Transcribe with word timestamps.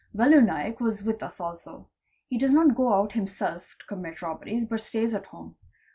Valu 0.17 0.41
Naik 0.43 0.79
was 0.79 1.03
with 1.03 1.21
us 1.21 1.39
also. 1.39 1.87
He 2.25 2.39
does 2.39 2.51
not 2.51 2.73
go 2.73 2.91
out 2.91 3.11
himself 3.11 3.75
to 3.81 3.85
commit 3.85 4.17
tobberies, 4.17 4.65
but 4.67 4.81
stays 4.81 5.13
at 5.13 5.27
home. 5.27 5.57